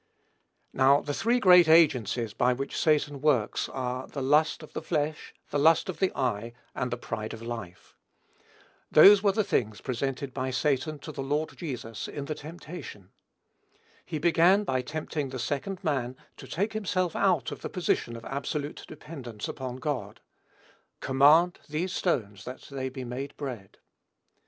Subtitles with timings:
[0.73, 5.31] Now, the three great agencies by which Satan works are "the lust of the flesh,
[5.51, 7.95] the lust of the eye, and the pride of life."
[8.89, 13.11] Those were the things presented by Satan to the Lord Jesus, in the temptation.
[14.03, 18.25] He began by tempting the Second Man to take himself out of the position of
[18.25, 20.19] absolute dependence upon God.
[20.99, 23.77] "Command these stones that they be made bread."